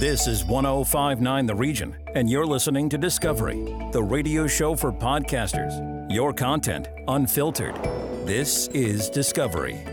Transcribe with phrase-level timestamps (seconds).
[0.00, 3.62] This is 1059 The Region, and you're listening to Discovery,
[3.92, 6.10] the radio show for podcasters.
[6.12, 7.76] Your content unfiltered.
[8.26, 9.84] This is Discovery.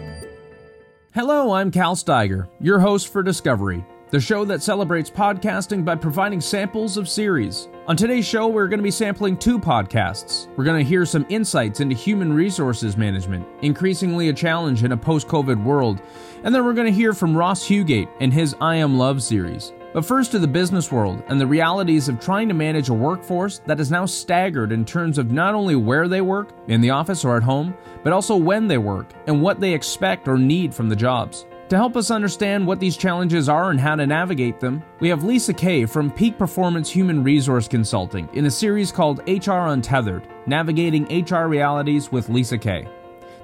[1.14, 6.42] Hello, I'm Cal Steiger, your host for Discovery, the show that celebrates podcasting by providing
[6.42, 7.70] samples of series.
[7.86, 10.48] On today's show, we're going to be sampling two podcasts.
[10.58, 14.98] We're going to hear some insights into human resources management, increasingly a challenge in a
[14.98, 16.02] post COVID world.
[16.44, 19.72] And then we're going to hear from Ross Huguet and his I Am Love series.
[19.94, 23.60] But first to the business world and the realities of trying to manage a workforce
[23.66, 27.26] that is now staggered in terms of not only where they work, in the office
[27.26, 30.88] or at home, but also when they work and what they expect or need from
[30.88, 31.46] the jobs.
[31.70, 35.24] To help us understand what these challenges are and how to navigate them, we have
[35.24, 41.06] Lisa Kay from Peak Performance Human Resource Consulting in a series called HR Untethered Navigating
[41.24, 42.88] HR Realities with Lisa Kay.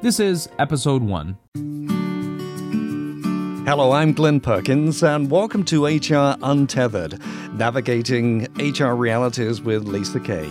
[0.02, 1.97] This is episode 1.
[3.68, 7.20] Hello, I'm Glenn Perkins, and welcome to HR Untethered
[7.52, 10.50] Navigating HR Realities with Lisa Kay.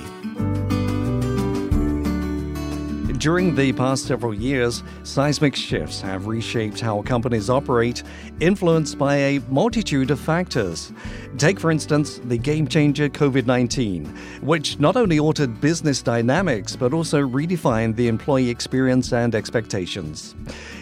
[3.18, 8.02] During the past several years, seismic shifts have reshaped how companies operate,
[8.40, 10.92] influenced by a multitude of factors.
[11.38, 14.04] Take, for instance, the game changer COVID 19,
[14.42, 20.34] which not only altered business dynamics but also redefined the employee experience and expectations.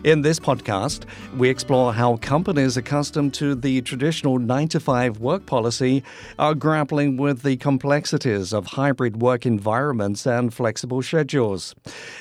[0.02, 1.05] In this podcast,
[1.36, 6.02] we explore how companies accustomed to the traditional 9 to 5 work policy
[6.38, 11.74] are grappling with the complexities of hybrid work environments and flexible schedules.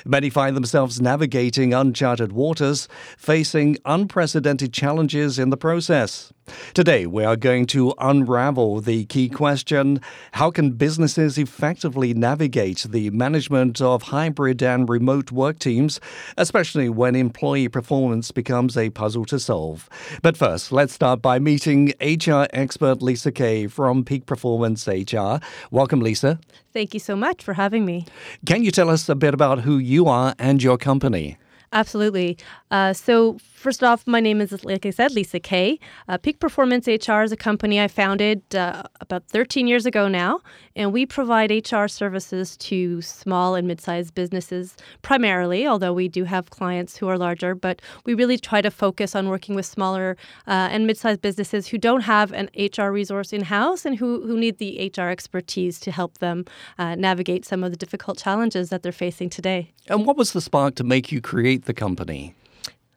[0.04, 6.33] Many find themselves navigating uncharted waters, facing unprecedented challenges in the process.
[6.74, 10.00] Today, we are going to unravel the key question
[10.32, 16.00] how can businesses effectively navigate the management of hybrid and remote work teams,
[16.36, 19.88] especially when employee performance becomes a puzzle to solve?
[20.22, 25.36] But first, let's start by meeting HR expert Lisa Kay from Peak Performance HR.
[25.70, 26.38] Welcome, Lisa.
[26.72, 28.06] Thank you so much for having me.
[28.46, 31.38] Can you tell us a bit about who you are and your company?
[31.74, 32.38] Absolutely.
[32.70, 35.80] Uh, so, first off, my name is, like I said, Lisa Kay.
[36.06, 40.42] Uh, Peak Performance HR is a company I founded uh, about 13 years ago now,
[40.76, 46.24] and we provide HR services to small and mid sized businesses primarily, although we do
[46.24, 47.54] have clients who are larger.
[47.54, 51.68] But we really try to focus on working with smaller uh, and mid sized businesses
[51.68, 55.80] who don't have an HR resource in house and who, who need the HR expertise
[55.80, 56.44] to help them
[56.76, 59.72] uh, navigate some of the difficult challenges that they're facing today.
[59.88, 62.34] And what was the spark to make you create the company?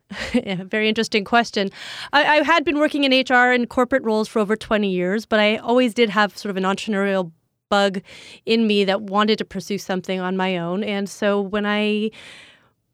[0.33, 1.69] yeah, very interesting question.
[2.13, 5.39] I, I, had been working in HR and corporate roles for over 20 years, but
[5.39, 7.31] I always did have sort of an entrepreneurial
[7.69, 8.01] bug
[8.45, 10.83] in me that wanted to pursue something on my own.
[10.83, 12.11] And so when I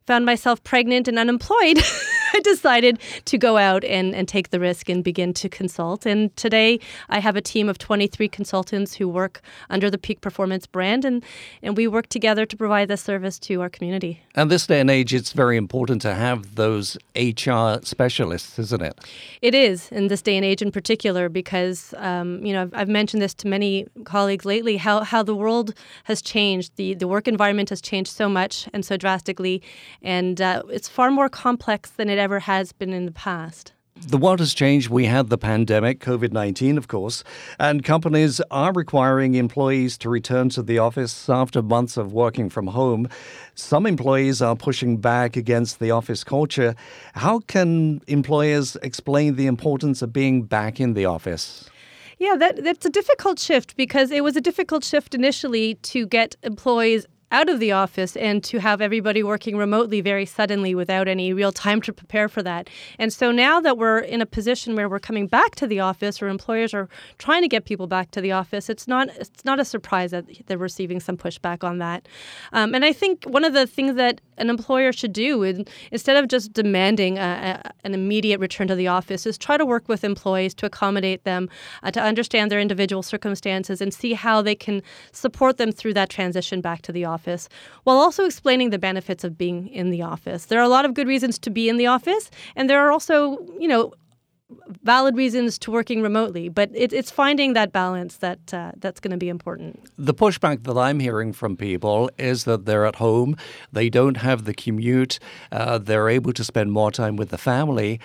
[0.07, 1.77] found myself pregnant and unemployed,
[2.33, 6.05] I decided to go out and, and take the risk and begin to consult.
[6.05, 6.79] And today
[7.09, 11.23] I have a team of 23 consultants who work under the Peak Performance brand, and,
[11.61, 14.23] and we work together to provide this service to our community.
[14.35, 18.99] And this day and age, it's very important to have those HR specialists, isn't it?
[19.41, 22.89] It is, in this day and age in particular, because, um, you know, I've, I've
[22.89, 25.73] mentioned this to many colleagues lately, how, how the world
[26.05, 26.75] has changed.
[26.77, 29.61] The, the work environment has changed so much and so drastically,
[30.01, 33.73] and uh, it's far more complex than it ever has been in the past.
[34.07, 34.89] The world has changed.
[34.89, 37.23] We had the pandemic, COVID 19, of course,
[37.59, 42.67] and companies are requiring employees to return to the office after months of working from
[42.67, 43.09] home.
[43.55, 46.75] Some employees are pushing back against the office culture.
[47.13, 51.69] How can employers explain the importance of being back in the office?
[52.19, 56.37] Yeah, that, that's a difficult shift because it was a difficult shift initially to get
[56.41, 61.33] employees out of the office and to have everybody working remotely very suddenly without any
[61.33, 62.69] real time to prepare for that.
[62.99, 66.21] And so now that we're in a position where we're coming back to the office
[66.21, 69.59] or employers are trying to get people back to the office, it's not it's not
[69.59, 72.07] a surprise that they're receiving some pushback on that.
[72.53, 75.43] Um, and I think one of the things that an employer should do
[75.91, 79.65] instead of just demanding a, a, an immediate return to the office is try to
[79.65, 81.49] work with employees to accommodate them,
[81.83, 84.81] uh, to understand their individual circumstances and see how they can
[85.11, 87.49] support them through that transition back to the office
[87.83, 90.45] while also explaining the benefits of being in the office.
[90.45, 92.91] There are a lot of good reasons to be in the office, and there are
[92.91, 93.93] also, you know,
[94.83, 99.11] valid reasons to working remotely, but it, it's finding that balance that uh, that's going
[99.11, 99.79] to be important.
[99.97, 103.35] The pushback that I'm hearing from people is that they're at home,
[103.71, 105.19] they don't have the commute,
[105.51, 107.99] uh, they're able to spend more time with the family,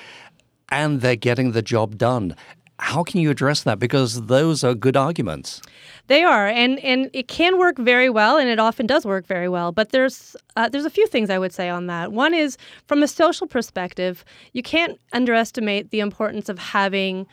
[0.71, 2.37] and they're getting the job done.
[2.81, 3.79] How can you address that?
[3.79, 5.61] Because those are good arguments.
[6.07, 9.49] They are, and and it can work very well, and it often does work very
[9.49, 9.73] well.
[9.73, 12.13] But there's uh, there's a few things I would say on that.
[12.13, 17.27] One is from a social perspective, you can't underestimate the importance of having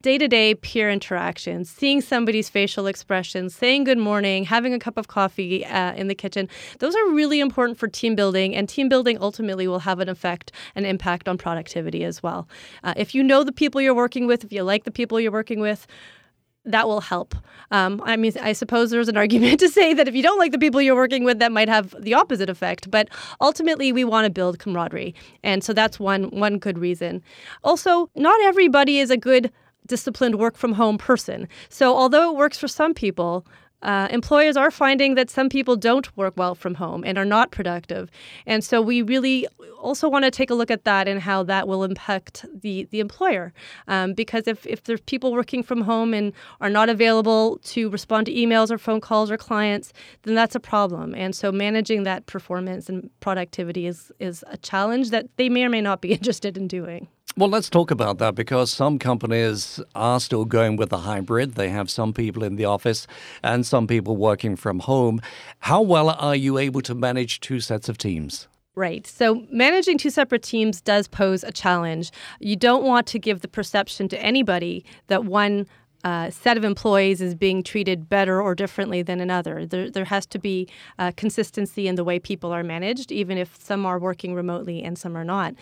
[0.00, 4.96] day to day peer interactions, seeing somebody's facial expressions, saying good morning, having a cup
[4.96, 6.48] of coffee uh, in the kitchen,
[6.78, 8.54] those are really important for team building.
[8.54, 12.48] And team building ultimately will have an effect and impact on productivity as well.
[12.84, 15.32] Uh, if you know the people you're working with, if you like the people you're
[15.32, 15.84] working with,
[16.64, 17.34] that will help.
[17.72, 20.52] Um, I mean, I suppose there's an argument to say that if you don't like
[20.52, 22.88] the people you're working with, that might have the opposite effect.
[22.88, 23.08] But
[23.40, 27.20] ultimately, we want to build camaraderie, and so that's one one good reason.
[27.64, 29.50] Also, not everybody is a good
[29.88, 31.48] disciplined work from home person.
[31.68, 33.44] So although it works for some people,
[33.82, 37.52] uh, employers are finding that some people don't work well from home and are not
[37.52, 38.10] productive.
[38.44, 39.46] And so we really
[39.80, 42.98] also want to take a look at that and how that will impact the, the
[42.98, 43.52] employer.
[43.86, 48.26] Um, because if, if there's people working from home and are not available to respond
[48.26, 49.92] to emails or phone calls or clients,
[50.22, 51.14] then that's a problem.
[51.14, 55.68] And so managing that performance and productivity is, is a challenge that they may or
[55.68, 57.08] may not be interested in doing.
[57.38, 61.54] Well, let's talk about that because some companies are still going with the hybrid.
[61.54, 63.06] They have some people in the office
[63.44, 65.20] and some people working from home.
[65.60, 68.48] How well are you able to manage two sets of teams?
[68.74, 69.06] Right.
[69.06, 72.10] So managing two separate teams does pose a challenge.
[72.40, 75.68] You don't want to give the perception to anybody that one
[76.02, 79.64] uh, set of employees is being treated better or differently than another.
[79.64, 80.68] There, there has to be
[80.98, 84.98] uh, consistency in the way people are managed, even if some are working remotely and
[84.98, 85.54] some are not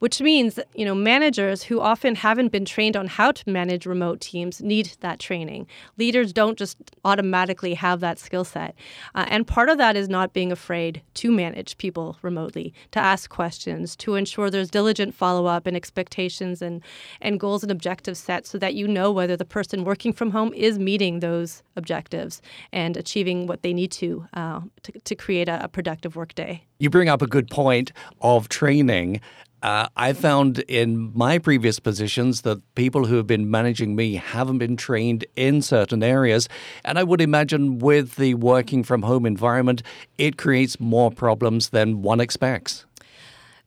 [0.00, 4.20] which means you know managers who often haven't been trained on how to manage remote
[4.20, 5.66] teams need that training.
[5.96, 8.74] Leaders don't just automatically have that skill set,
[9.14, 13.30] uh, and part of that is not being afraid to manage people remotely, to ask
[13.30, 16.82] questions, to ensure there's diligent follow up and expectations and
[17.20, 20.52] and goals and objectives set, so that you know whether the person working from home
[20.54, 22.42] is meeting those objectives
[22.72, 26.62] and achieving what they need to uh, to, to create a, a productive workday.
[26.78, 27.92] You bring up a good point
[28.22, 29.20] of training.
[29.62, 34.58] Uh, I found in my previous positions that people who have been managing me haven't
[34.58, 36.48] been trained in certain areas.
[36.84, 39.82] And I would imagine with the working from home environment,
[40.16, 42.86] it creates more problems than one expects.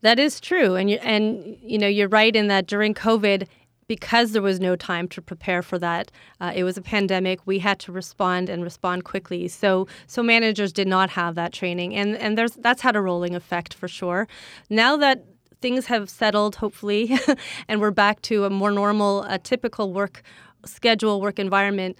[0.02, 0.76] That is true.
[0.76, 3.48] And, you, and you know, you're right in that during COVID,
[3.88, 6.10] because there was no time to prepare for that,
[6.40, 7.42] uh, it was a pandemic.
[7.46, 9.48] We had to respond and respond quickly.
[9.50, 13.36] So, so managers did not have that training, and and there's that's had a rolling
[13.36, 14.28] effect for sure.
[14.70, 15.26] Now that
[15.64, 17.18] things have settled, hopefully,
[17.70, 20.22] and we're back to a more normal, a typical work
[20.66, 21.98] schedule, work environment.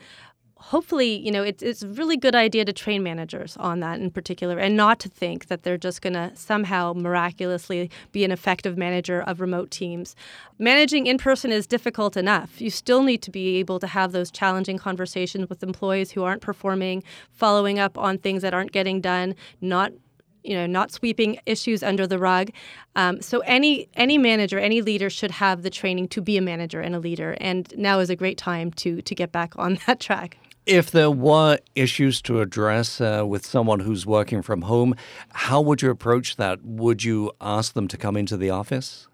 [0.58, 4.12] Hopefully, you know, it's, it's a really good idea to train managers on that in
[4.12, 8.78] particular and not to think that they're just going to somehow miraculously be an effective
[8.78, 10.14] manager of remote teams.
[10.60, 12.60] Managing in person is difficult enough.
[12.60, 16.42] You still need to be able to have those challenging conversations with employees who aren't
[16.42, 17.02] performing,
[17.32, 19.94] following up on things that aren't getting done, not
[20.44, 22.52] you know, not sweeping issues under the rug.
[22.96, 26.82] Um, so any any manager, any leader should have the training to be a manager
[26.82, 27.38] and a leader.
[27.40, 30.38] And now is a great time to to get back on that track.
[30.66, 34.96] If there were issues to address uh, with someone who's working from home,
[35.34, 36.64] how would you approach that?
[36.64, 39.10] Would you ask them to come into the office?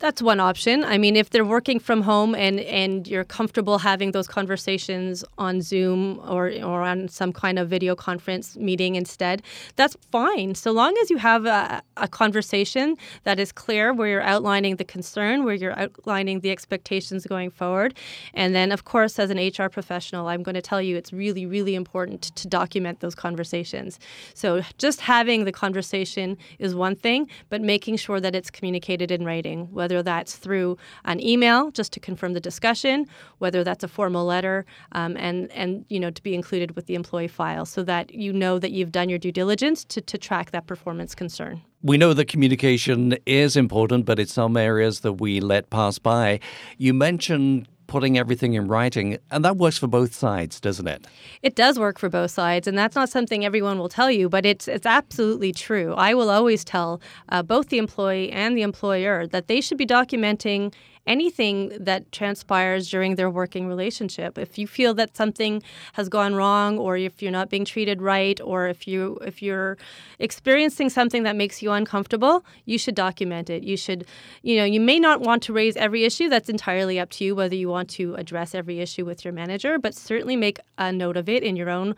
[0.00, 0.84] That's one option.
[0.84, 5.62] I mean, if they're working from home and, and you're comfortable having those conversations on
[5.62, 9.42] Zoom or, or on some kind of video conference meeting instead,
[9.76, 10.54] that's fine.
[10.56, 14.84] So long as you have a, a conversation that is clear where you're outlining the
[14.84, 17.94] concern, where you're outlining the expectations going forward.
[18.34, 21.46] And then, of course, as an HR professional, I'm going to tell you it's really,
[21.46, 24.00] really important to document those conversations.
[24.34, 29.24] So just having the conversation is one thing, but making sure that it's communicated in
[29.24, 33.06] writing whether that's through an email just to confirm the discussion,
[33.38, 36.94] whether that's a formal letter, um, and and you know to be included with the
[36.94, 40.50] employee file so that you know that you've done your due diligence to, to track
[40.50, 41.62] that performance concern.
[41.82, 46.40] We know that communication is important, but it's some areas that we let pass by.
[46.78, 49.18] You mentioned putting everything in writing.
[49.30, 51.06] And that works for both sides, doesn't it?
[51.42, 52.66] It does work for both sides.
[52.66, 55.94] And that's not something everyone will tell you, but it's, it's absolutely true.
[55.94, 59.86] I will always tell uh, both the employee and the employer that they should be
[59.86, 60.74] documenting
[61.06, 64.38] anything that transpires during their working relationship.
[64.38, 65.62] If you feel that something
[65.94, 69.76] has gone wrong or if you're not being treated right or if you if you're
[70.18, 73.62] experiencing something that makes you uncomfortable, you should document it.
[73.62, 74.06] You should,
[74.42, 76.28] you know, you may not want to raise every issue.
[76.28, 79.78] That's entirely up to you whether you want to address every issue with your manager,
[79.78, 81.94] but certainly make a note of it in your own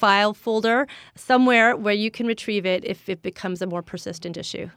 [0.00, 4.70] file folder somewhere where you can retrieve it if it becomes a more persistent issue.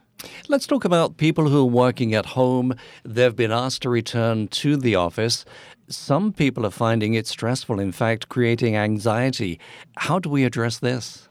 [0.47, 2.75] Let's talk about people who are working at home.
[3.03, 5.45] They've been asked to return to the office.
[5.87, 9.59] Some people are finding it stressful, in fact, creating anxiety.
[9.97, 11.27] How do we address this?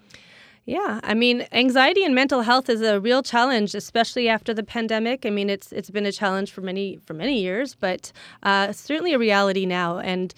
[0.65, 5.27] Yeah, I mean, anxiety and mental health is a real challenge, especially after the pandemic.
[5.27, 8.13] I mean, it's it's been a challenge for many for many years, but
[8.45, 9.99] uh, certainly a reality now.
[9.99, 10.33] And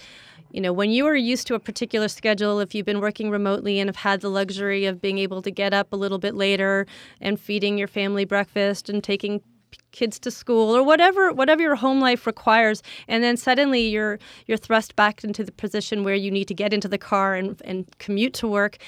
[0.55, 3.81] you know, when you are used to a particular schedule, if you've been working remotely
[3.81, 6.87] and have had the luxury of being able to get up a little bit later
[7.21, 9.43] and feeding your family breakfast and taking
[9.91, 14.57] kids to school or whatever whatever your home life requires and then suddenly you're you're
[14.57, 17.87] thrust back into the position where you need to get into the car and, and
[17.99, 18.79] commute to work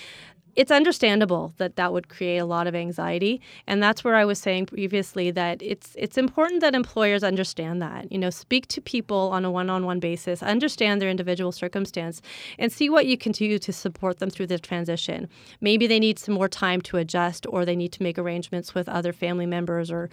[0.56, 3.40] it's understandable that that would create a lot of anxiety.
[3.66, 8.10] And that's where i was saying previously that it's it's important that employers understand that
[8.10, 12.22] you know speak to people on a one-on-one basis understand their individual circumstance
[12.58, 15.28] and see what you can do to support them through the transition.
[15.60, 18.88] Maybe they need some more time to adjust or they need to make arrangements with
[18.88, 20.08] other family members or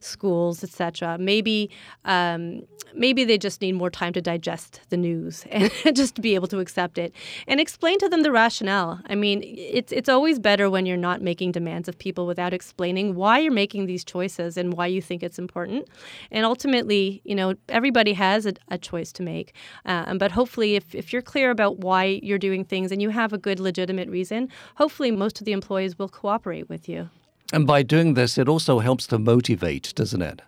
[0.00, 1.70] schools etc maybe
[2.04, 2.62] um,
[2.94, 6.58] maybe they just need more time to digest the news and just be able to
[6.58, 7.12] accept it.
[7.46, 9.00] And explain to them the rationale.
[9.06, 12.52] I mean it it's it's always better when you're not making demands of people without
[12.52, 15.88] explaining why you're making these choices and why you think it's important.
[16.30, 19.54] And ultimately, you know, everybody has a, a choice to make.
[19.86, 23.32] Uh, but hopefully, if, if you're clear about why you're doing things and you have
[23.32, 27.08] a good legitimate reason, hopefully most of the employees will cooperate with you.
[27.52, 30.42] And by doing this, it also helps to motivate, doesn't it?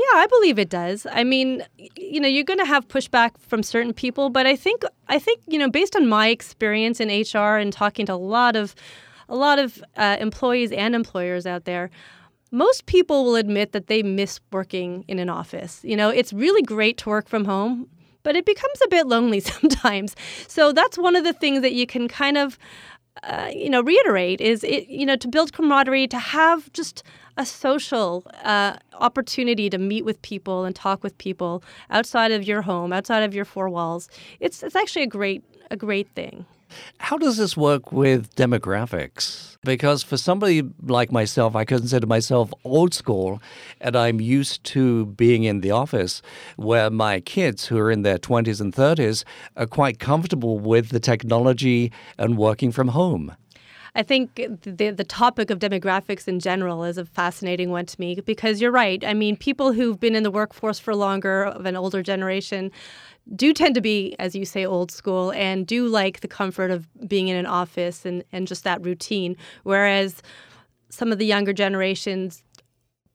[0.00, 1.06] Yeah, I believe it does.
[1.10, 1.62] I mean,
[1.96, 5.40] you know, you're going to have pushback from certain people, but I think I think
[5.46, 8.74] you know, based on my experience in HR and talking to a lot of
[9.28, 11.90] a lot of uh, employees and employers out there,
[12.50, 15.80] most people will admit that they miss working in an office.
[15.84, 17.86] You know, it's really great to work from home,
[18.22, 20.16] but it becomes a bit lonely sometimes.
[20.48, 22.58] So that's one of the things that you can kind of
[23.22, 27.02] uh, you know reiterate is it you know to build camaraderie to have just
[27.36, 32.62] a social uh, opportunity to meet with people and talk with people outside of your
[32.62, 34.08] home, outside of your four walls.
[34.40, 36.44] It's it's actually a great a great thing.
[36.98, 39.56] How does this work with demographics?
[39.62, 43.42] Because for somebody like myself, I consider myself old school,
[43.80, 46.22] and I'm used to being in the office
[46.56, 49.24] where my kids, who are in their 20s and 30s,
[49.56, 53.36] are quite comfortable with the technology and working from home.
[53.94, 58.20] I think the the topic of demographics in general is a fascinating one to me
[58.20, 59.04] because you're right.
[59.04, 62.70] I mean, people who've been in the workforce for longer of an older generation
[63.34, 66.88] do tend to be, as you say, old school and do like the comfort of
[67.08, 69.36] being in an office and, and just that routine.
[69.62, 70.22] Whereas
[70.88, 72.42] some of the younger generations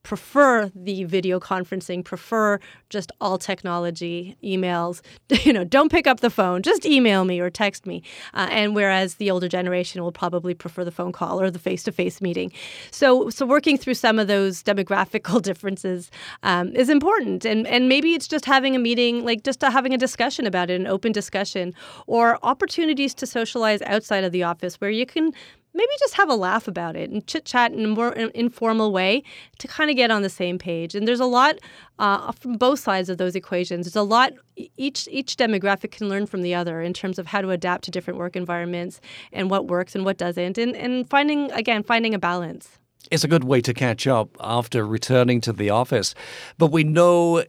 [0.06, 2.60] prefer the video conferencing, prefer
[2.90, 5.02] just all technology, emails.
[5.46, 8.02] You know, don't pick up the phone, just email me or text me.
[8.34, 12.20] Uh, and whereas the older generation will probably prefer the phone call or the face-to-face
[12.20, 12.52] meeting.
[12.90, 16.10] So, so working through some of those demographical differences
[16.42, 17.46] um, is important.
[17.46, 20.80] And and maybe it's just having a meeting, like just having a discussion about it,
[20.80, 21.74] an open discussion,
[22.08, 25.34] or opportunities to socialize outside of the office where you can
[25.76, 29.22] maybe just have a laugh about it and chit chat in a more informal way
[29.60, 30.96] to kind of get on the same page.
[30.96, 31.58] And there's a lot
[32.00, 33.86] uh, from both sides of those equations.
[33.86, 34.34] There's a lot
[34.78, 37.92] each each demographic can learn from the other in terms of how to adapt to
[37.92, 39.02] different work environments
[39.34, 42.80] and what works and what doesn't, and and finding again finding a balance.
[43.12, 46.16] It's a good way to catch up after returning to the office.
[46.58, 47.44] But we know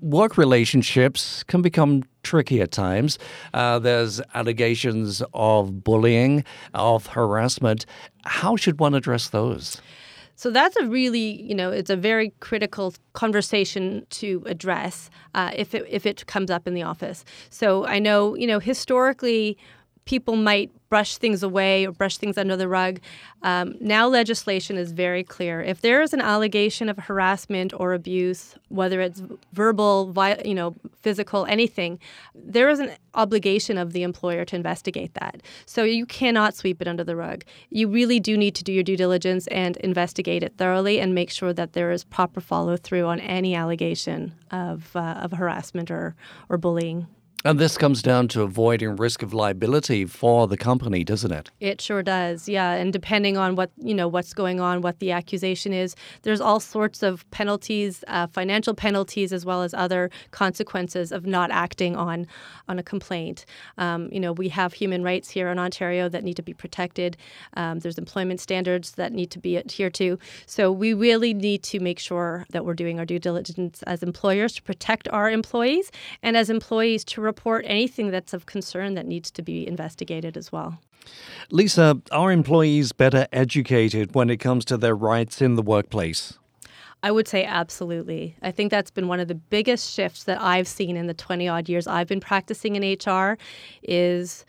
[0.00, 3.18] work relationships can become tricky at times.
[3.54, 7.86] Uh, there's allegations of bullying, of harassment.
[8.24, 9.80] How should one address those?
[10.36, 15.74] So that's a really, you know, it's a very critical conversation to address uh, if
[15.74, 17.26] it if it comes up in the office.
[17.50, 19.58] So I know, you know, historically
[20.06, 23.00] people might brush things away or brush things under the rug.
[23.42, 25.62] Um, now, legislation is very clear.
[25.62, 30.12] If there is an allegation of harassment or abuse, whether it's verbal,
[30.44, 32.00] you know, physical, anything,
[32.34, 35.42] there is an obligation of the employer to investigate that.
[35.64, 37.44] So you cannot sweep it under the rug.
[37.70, 41.30] You really do need to do your due diligence and investigate it thoroughly and make
[41.30, 46.16] sure that there is proper follow through on any allegation of uh, of harassment or
[46.48, 47.06] or bullying.
[47.42, 51.50] And this comes down to avoiding risk of liability for the company, doesn't it?
[51.58, 52.50] It sure does.
[52.50, 56.42] Yeah, and depending on what you know what's going on, what the accusation is, there's
[56.42, 61.96] all sorts of penalties, uh, financial penalties, as well as other consequences of not acting
[61.96, 62.26] on
[62.68, 63.46] on a complaint.
[63.78, 67.16] Um, you know, we have human rights here in Ontario that need to be protected.
[67.54, 70.18] Um, there's employment standards that need to be adhered to.
[70.44, 74.52] So we really need to make sure that we're doing our due diligence as employers
[74.56, 75.90] to protect our employees,
[76.22, 80.52] and as employees to report anything that's of concern that needs to be investigated as
[80.52, 80.70] well.
[81.50, 86.38] Lisa, are employees better educated when it comes to their rights in the workplace?
[87.02, 88.36] I would say absolutely.
[88.42, 91.48] I think that's been one of the biggest shifts that I've seen in the 20
[91.48, 93.38] odd years I've been practicing in HR
[93.82, 94.44] is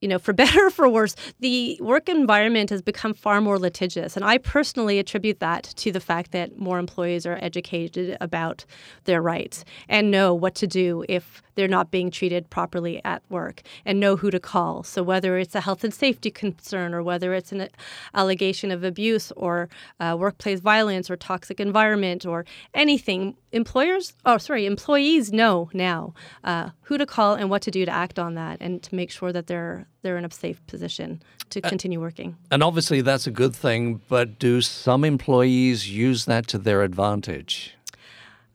[0.00, 4.16] you know, for better or for worse, the work environment has become far more litigious.
[4.16, 8.64] And I personally attribute that to the fact that more employees are educated about
[9.04, 13.62] their rights and know what to do if they're not being treated properly at work
[13.84, 14.84] and know who to call.
[14.84, 17.68] So, whether it's a health and safety concern or whether it's an
[18.14, 24.66] allegation of abuse or uh, workplace violence or toxic environment or anything, employers, oh, sorry,
[24.66, 28.58] employees know now uh, who to call and what to do to act on that
[28.60, 32.36] and to make sure that they're they're in a safe position to continue working.
[32.52, 34.00] And obviously, that's a good thing.
[34.08, 37.74] But do some employees use that to their advantage?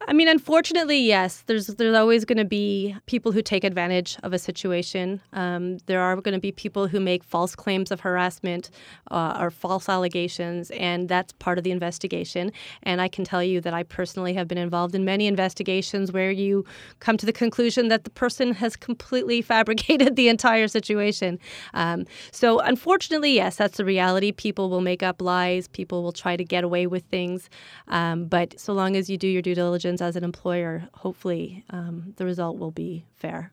[0.05, 1.43] I mean, unfortunately, yes.
[1.45, 5.21] There's there's always going to be people who take advantage of a situation.
[5.31, 8.69] Um, there are going to be people who make false claims of harassment
[9.11, 12.51] uh, or false allegations, and that's part of the investigation.
[12.83, 16.31] And I can tell you that I personally have been involved in many investigations where
[16.31, 16.65] you
[16.99, 21.39] come to the conclusion that the person has completely fabricated the entire situation.
[21.73, 24.33] Um, so, unfortunately, yes, that's the reality.
[24.33, 25.69] People will make up lies.
[25.69, 27.49] People will try to get away with things.
[27.87, 32.13] Um, but so long as you do your due diligence as an employer, hopefully um,
[32.17, 33.51] the result will be fair.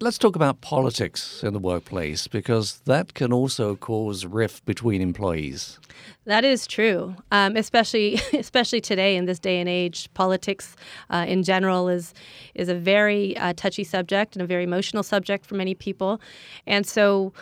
[0.00, 5.78] Let's talk about politics in the workplace because that can also cause rift between employees.
[6.24, 10.12] That is true, um, especially especially today in this day and age.
[10.12, 10.74] Politics,
[11.10, 12.14] uh, in general, is
[12.54, 16.20] is a very uh, touchy subject and a very emotional subject for many people,
[16.66, 17.32] and so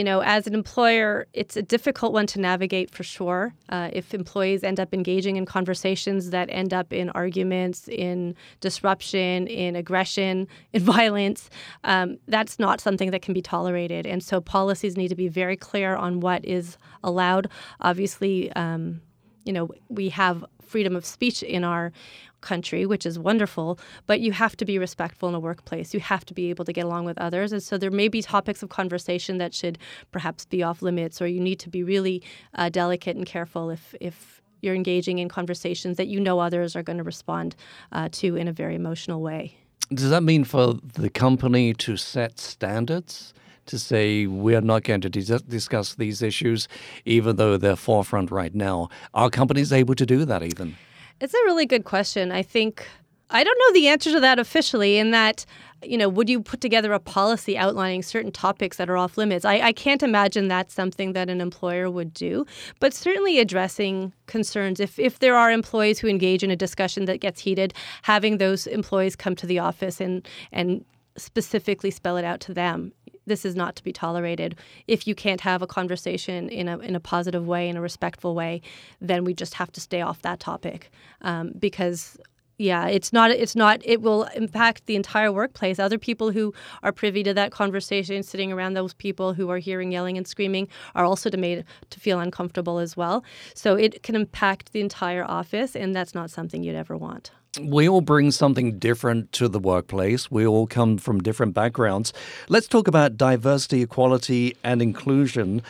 [0.00, 3.52] you know, as an employer, it's a difficult one to navigate for sure.
[3.68, 9.46] Uh, if employees end up engaging in conversations that end up in arguments, in disruption,
[9.46, 11.50] in aggression, in violence,
[11.84, 14.06] um, that's not something that can be tolerated.
[14.06, 17.50] And so policies need to be very clear on what is allowed.
[17.82, 19.02] Obviously, um,
[19.44, 21.92] you know, we have freedom of speech in our
[22.40, 25.94] country, which is wonderful, but you have to be respectful in a workplace.
[25.94, 27.52] You have to be able to get along with others.
[27.52, 29.78] And so there may be topics of conversation that should
[30.10, 32.22] perhaps be off limits, or you need to be really
[32.54, 36.82] uh, delicate and careful if, if you're engaging in conversations that you know others are
[36.82, 37.56] going to respond
[37.92, 39.56] uh, to in a very emotional way.
[39.92, 43.34] Does that mean for the company to set standards?
[43.66, 46.66] To say we're not going to dis- discuss these issues,
[47.04, 48.88] even though they're forefront right now.
[49.14, 50.76] Are companies able to do that even?
[51.20, 52.32] It's a really good question.
[52.32, 52.86] I think
[53.30, 55.46] I don't know the answer to that officially, in that,
[55.82, 59.44] you know, would you put together a policy outlining certain topics that are off limits?
[59.44, 62.44] I, I can't imagine that's something that an employer would do,
[62.80, 64.80] but certainly addressing concerns.
[64.80, 68.66] If, if there are employees who engage in a discussion that gets heated, having those
[68.66, 70.84] employees come to the office and, and
[71.16, 72.92] specifically spell it out to them
[73.30, 74.56] this is not to be tolerated.
[74.86, 78.34] If you can't have a conversation in a in a positive way, in a respectful
[78.34, 78.60] way,
[79.00, 80.90] then we just have to stay off that topic
[81.22, 82.18] um, because
[82.60, 86.92] yeah it's not it's not it will impact the entire workplace other people who are
[86.92, 91.04] privy to that conversation sitting around those people who are hearing yelling and screaming are
[91.04, 95.74] also to made to feel uncomfortable as well so it can impact the entire office
[95.74, 100.30] and that's not something you'd ever want we all bring something different to the workplace.
[100.30, 102.12] We all come from different backgrounds.
[102.48, 105.60] Let's talk about diversity, equality, and inclusion.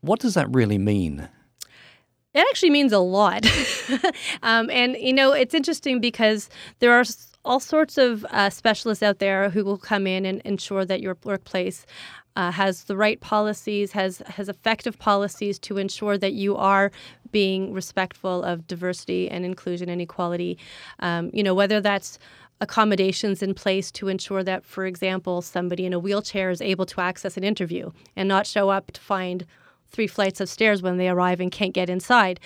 [0.00, 1.28] What does that really mean?
[2.36, 3.46] It actually means a lot.
[4.42, 7.04] um, and, you know, it's interesting because there are
[7.46, 11.16] all sorts of uh, specialists out there who will come in and ensure that your
[11.24, 11.86] workplace
[12.36, 16.92] uh, has the right policies, has has effective policies to ensure that you are
[17.32, 20.58] being respectful of diversity and inclusion and equality.
[20.98, 22.18] Um, you know, whether that's
[22.60, 27.00] accommodations in place to ensure that, for example, somebody in a wheelchair is able to
[27.00, 29.46] access an interview and not show up to find
[29.90, 32.40] three flights of stairs when they arrive and can't get inside.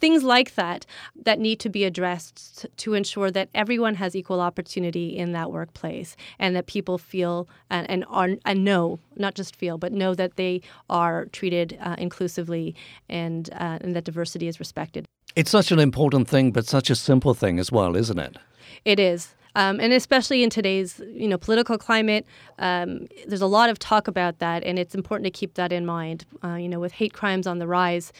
[0.00, 0.84] Things like that
[1.24, 6.14] that need to be addressed to ensure that everyone has equal opportunity in that workplace
[6.38, 10.36] and that people feel and, and are and know not just feel but know that
[10.36, 12.74] they are treated uh, inclusively
[13.08, 15.06] and uh, and that diversity is respected.
[15.36, 18.36] It's such an important thing but such a simple thing as well isn't it?
[18.84, 22.26] It is um, and especially in today's you know political climate,
[22.58, 25.86] um, there's a lot of talk about that, and it's important to keep that in
[25.86, 26.24] mind.
[26.42, 28.12] Uh, you know, with hate crimes on the rise,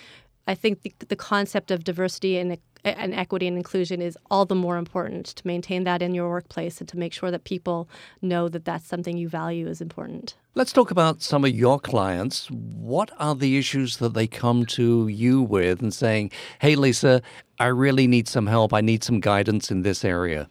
[0.47, 4.55] I think the, the concept of diversity and, and equity and inclusion is all the
[4.55, 7.89] more important to maintain that in your workplace and to make sure that people
[8.21, 10.35] know that that's something you value is important.
[10.55, 12.49] Let's talk about some of your clients.
[12.51, 17.23] What are the issues that they come to you with and saying, hey, Lisa,
[17.59, 18.73] I really need some help.
[18.73, 20.49] I need some guidance in this area?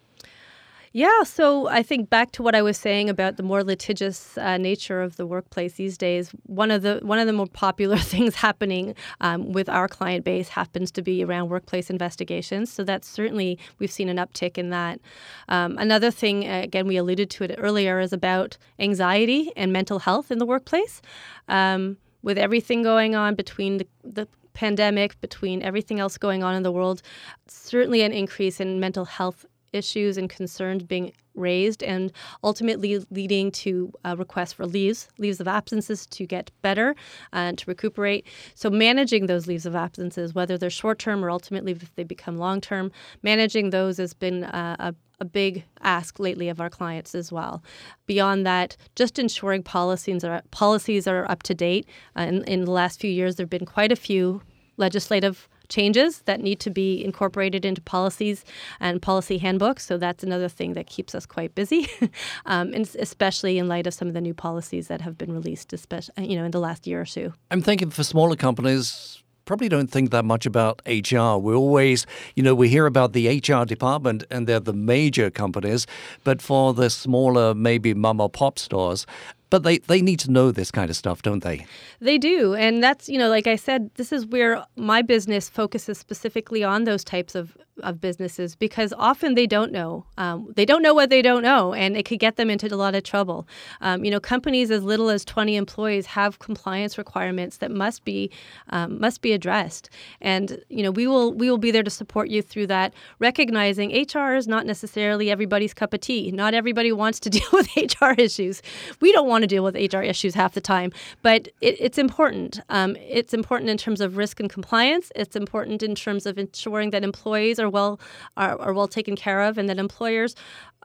[0.96, 4.58] Yeah, so I think back to what I was saying about the more litigious uh,
[4.58, 6.30] nature of the workplace these days.
[6.46, 10.50] One of the one of the more popular things happening um, with our client base
[10.50, 12.72] happens to be around workplace investigations.
[12.72, 15.00] So that's certainly we've seen an uptick in that.
[15.48, 19.98] Um, another thing, uh, again, we alluded to it earlier, is about anxiety and mental
[19.98, 21.02] health in the workplace.
[21.48, 26.62] Um, with everything going on between the, the pandemic, between everything else going on in
[26.62, 27.02] the world,
[27.48, 29.44] certainly an increase in mental health
[29.74, 35.48] issues and concerns being raised and ultimately leading to uh, requests for leaves, leaves of
[35.48, 36.94] absences to get better
[37.32, 38.26] and to recuperate.
[38.54, 42.38] So, managing those leaves of absences, whether they're short term or ultimately if they become
[42.38, 47.14] long term, managing those has been uh, a a big ask lately of our clients
[47.14, 47.62] as well.
[48.06, 51.86] Beyond that, just ensuring policies are policies are up to date.
[52.18, 54.42] Uh, in, in the last few years, there have been quite a few
[54.76, 58.44] legislative changes that need to be incorporated into policies
[58.80, 59.84] and policy handbooks.
[59.84, 61.88] So that's another thing that keeps us quite busy,
[62.46, 65.72] um, and especially in light of some of the new policies that have been released,
[65.72, 67.32] especially you know in the last year or two.
[67.50, 69.20] I'm thinking for smaller companies.
[69.46, 71.36] Probably don't think that much about HR.
[71.36, 75.86] We always, you know, we hear about the HR department and they're the major companies,
[76.24, 79.04] but for the smaller, maybe mom or pop stores,
[79.50, 81.66] but they, they need to know this kind of stuff, don't they?
[82.00, 82.54] They do.
[82.54, 86.84] And that's, you know, like I said, this is where my business focuses specifically on
[86.84, 90.04] those types of of businesses because often they don't know.
[90.16, 92.76] Um, they don't know what they don't know, and it could get them into a
[92.76, 93.48] lot of trouble.
[93.80, 98.30] Um, you know, companies as little as 20 employees have compliance requirements that must be
[98.70, 102.28] um, must be addressed, and you know we will we will be there to support
[102.28, 102.94] you through that.
[103.18, 106.30] Recognizing HR is not necessarily everybody's cup of tea.
[106.30, 108.62] Not everybody wants to deal with HR issues.
[109.00, 110.92] We don't want to deal with HR issues half the time,
[111.22, 112.60] but it, it's important.
[112.68, 115.10] Um, it's important in terms of risk and compliance.
[115.16, 118.00] It's important in terms of ensuring that employees are are well
[118.36, 120.36] are, are well taken care of, and that employers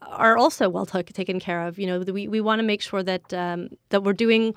[0.02, 1.78] are also well t- taken care of.
[1.78, 4.56] You know, we, we want to make sure that um, that we're doing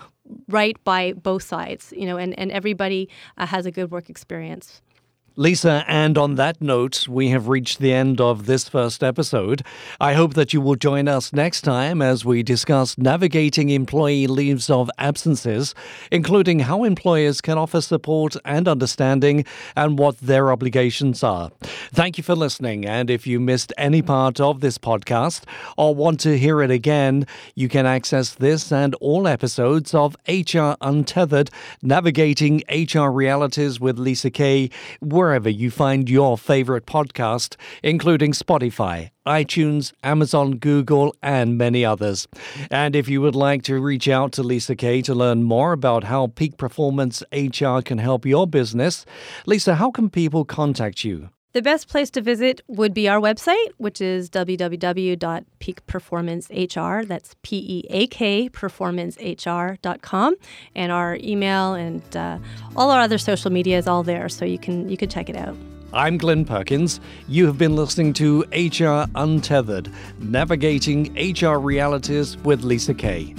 [0.49, 1.93] right by both sides.
[1.97, 4.81] You know, and and everybody uh, has a good work experience.
[5.37, 9.63] Lisa, and on that note, we have reached the end of this first episode.
[9.99, 14.69] I hope that you will join us next time as we discuss navigating employee leaves
[14.69, 15.75] of absences,
[16.11, 21.51] including how employers can offer support and understanding and what their obligations are.
[21.95, 25.45] Thank you for listening, and if you missed any part of this podcast
[25.79, 30.75] or want to hear it again, you can access this and all episodes of HR
[30.83, 31.49] Untethered
[31.81, 34.69] Navigating HR Realities with Lisa Kay
[35.23, 42.27] wherever you find your favorite podcast, including Spotify, iTunes, Amazon, Google, and many others.
[42.73, 46.03] And if you would like to reach out to Lisa Kay to learn more about
[46.03, 49.07] how Peak Performance HR can help your business,
[49.47, 51.31] Lisa, how can people contact you?
[51.53, 57.07] The best place to visit would be our website, which is www.peakperformancehr.
[57.07, 60.35] That's P E A K performancehr.com.
[60.75, 62.39] And our email and uh,
[62.75, 65.37] all our other social media is all there, so you can you can check it
[65.37, 65.55] out.
[65.93, 67.01] I'm Glenn Perkins.
[67.29, 73.35] You have been listening to HR Untethered, navigating HR realities with Lisa Kay.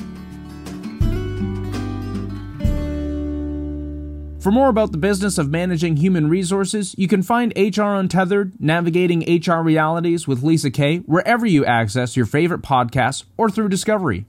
[4.43, 9.21] For more about the business of managing human resources, you can find HR Untethered, Navigating
[9.21, 14.25] HR Realities with Lisa Kay wherever you access your favorite podcasts or through Discovery.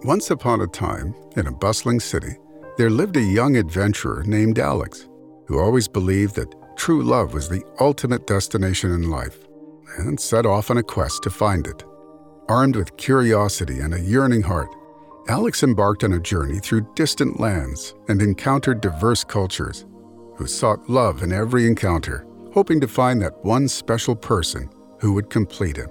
[0.03, 2.35] Once upon a time, in a bustling city,
[2.77, 5.07] there lived a young adventurer named Alex,
[5.47, 9.47] who always believed that true love was the ultimate destination in life,
[9.97, 11.83] and set off on a quest to find it.
[12.47, 14.69] Armed with curiosity and a yearning heart,
[15.29, 19.85] Alex embarked on a journey through distant lands and encountered diverse cultures,
[20.37, 24.69] who sought love in every encounter, hoping to find that one special person
[25.01, 25.89] who would complete him.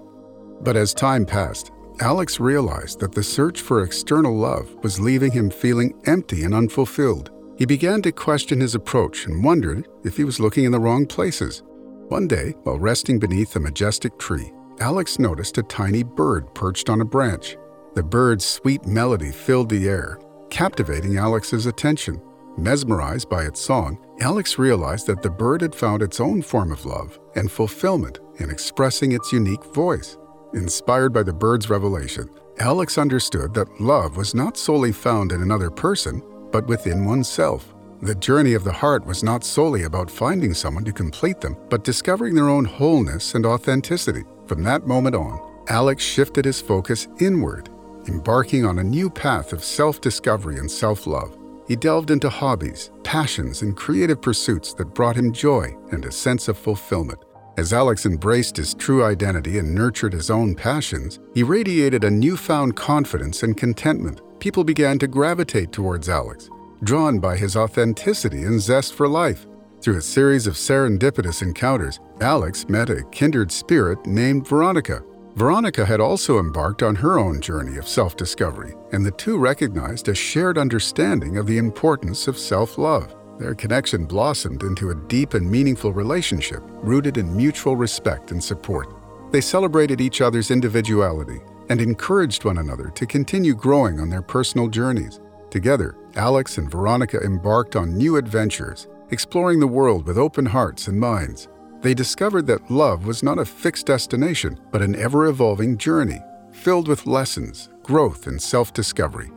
[0.63, 1.71] But as time passed,
[2.01, 7.31] Alex realized that the search for external love was leaving him feeling empty and unfulfilled.
[7.59, 11.07] He began to question his approach and wondered if he was looking in the wrong
[11.07, 11.63] places.
[12.09, 17.03] One day, while resting beneath a majestic tree, Alex noticed a tiny bird perched on
[17.03, 17.57] a branch.
[17.97, 20.19] The bird's sweet melody filled the air,
[20.51, 22.21] captivating Alex's attention.
[22.59, 26.85] Mesmerized by its song, Alex realized that the bird had found its own form of
[26.85, 30.19] love and fulfillment in expressing its unique voice.
[30.53, 32.29] Inspired by the bird's revelation,
[32.59, 37.75] Alex understood that love was not solely found in another person, but within oneself.
[38.03, 41.83] The journey of the heart was not solely about finding someone to complete them, but
[41.83, 44.25] discovering their own wholeness and authenticity.
[44.47, 47.71] From that moment on, Alex shifted his focus inward,
[48.09, 51.37] embarking on a new path of self discovery and self love.
[51.67, 56.49] He delved into hobbies, passions, and creative pursuits that brought him joy and a sense
[56.49, 57.25] of fulfillment.
[57.57, 62.77] As Alex embraced his true identity and nurtured his own passions, he radiated a newfound
[62.77, 64.21] confidence and contentment.
[64.39, 66.51] People began to gravitate towards Alex,
[66.85, 69.47] drawn by his authenticity and zest for life.
[69.81, 75.03] Through a series of serendipitous encounters, Alex met a kindred spirit named Veronica.
[75.37, 80.09] Veronica had also embarked on her own journey of self discovery, and the two recognized
[80.09, 83.15] a shared understanding of the importance of self love.
[83.39, 88.89] Their connection blossomed into a deep and meaningful relationship rooted in mutual respect and support.
[89.31, 94.69] They celebrated each other's individuality and encouraged one another to continue growing on their personal
[94.69, 95.21] journeys.
[95.51, 100.99] Together, Alex and Veronica embarked on new adventures, exploring the world with open hearts and
[100.99, 101.49] minds.
[101.87, 106.21] They discovered that love was not a fixed destination, but an ever evolving journey,
[106.51, 109.31] filled with lessons, growth, and self discovery.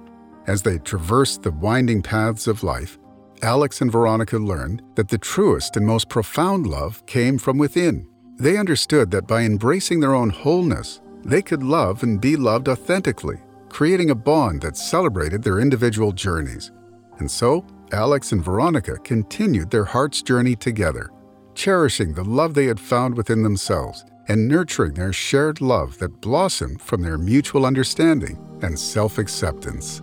[0.47, 2.97] As they traversed the winding paths of life,
[3.43, 8.07] Alex and Veronica learned that the truest and most profound love came from within.
[8.39, 13.38] They understood that by embracing their own wholeness, they could love and be loved authentically,
[13.69, 16.71] creating a bond that celebrated their individual journeys.
[17.19, 21.12] And so, Alex and Veronica continued their heart's journey together,
[21.60, 26.82] cherishing the love they had found within themselves and nurturing their shared love that blossomed
[26.82, 30.02] from their mutual understanding and self acceptance.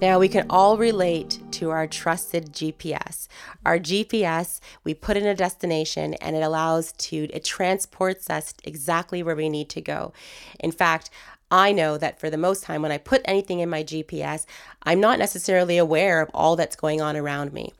[0.00, 3.26] Now, we can all relate to our trusted GPS.
[3.66, 9.22] Our GPS, we put in a destination and it allows to, it transports us exactly
[9.22, 10.14] where we need to go.
[10.60, 11.10] In fact,
[11.50, 14.44] I know that for the most time, when I put anything in my GPS,
[14.82, 17.72] I'm not necessarily aware of all that's going on around me.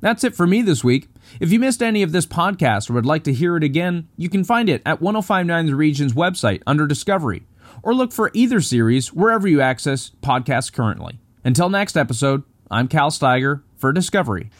[0.00, 1.08] That's it for me this week.
[1.40, 4.28] If you missed any of this podcast or would like to hear it again, you
[4.28, 7.46] can find it at 1059 The Region's website under Discovery,
[7.82, 11.18] or look for either series wherever you access podcasts currently.
[11.44, 14.50] Until next episode, I'm Cal Steiger for Discovery.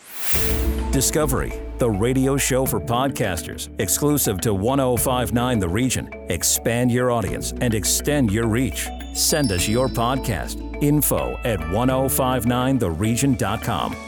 [0.92, 6.08] Discovery, the radio show for podcasters, exclusive to 1059 The Region.
[6.30, 8.88] Expand your audience and extend your reach.
[9.14, 14.07] Send us your podcast, info at 1059theregion.com.